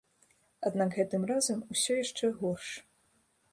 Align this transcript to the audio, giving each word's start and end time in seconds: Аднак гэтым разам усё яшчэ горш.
Аднак 0.69 0.89
гэтым 1.01 1.27
разам 1.33 1.59
усё 1.75 1.99
яшчэ 2.03 2.33
горш. 2.43 2.69